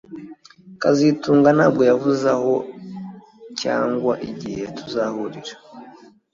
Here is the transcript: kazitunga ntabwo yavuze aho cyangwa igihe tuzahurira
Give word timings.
kazitunga 0.81 1.49
ntabwo 1.57 1.81
yavuze 1.89 2.25
aho 2.37 2.53
cyangwa 3.61 4.13
igihe 4.29 4.63
tuzahurira 4.77 5.53